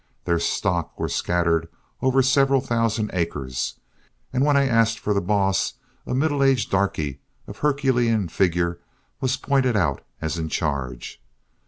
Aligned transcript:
Their 0.25 0.39
stock 0.39 0.99
were 0.99 1.07
scattered 1.09 1.67
over 2.01 2.23
several 2.23 2.59
thousand 2.59 3.11
acres, 3.13 3.75
and 4.33 4.43
when 4.43 4.57
I 4.57 4.65
asked 4.67 4.97
for 4.97 5.13
the 5.13 5.21
boss, 5.21 5.75
a 6.07 6.15
middle 6.15 6.41
aged 6.41 6.71
darky 6.71 7.19
of 7.45 7.59
herculean 7.59 8.27
figure 8.27 8.79
was 9.19 9.37
pointed 9.37 9.77
out 9.77 10.03
as 10.19 10.39
in 10.39 10.49
charge. 10.49 11.21